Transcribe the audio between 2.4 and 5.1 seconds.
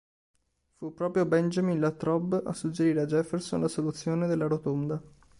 a suggerire a Jefferson la soluzione della Rotonda.